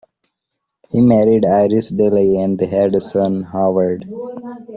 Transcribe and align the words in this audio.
He 0.89 0.99
married 0.99 1.45
Iris 1.45 1.91
Dilley 1.91 2.43
and 2.43 2.57
they 2.57 2.65
had 2.65 2.95
a 2.95 2.99
son 2.99 3.43
Howard. 3.43 4.09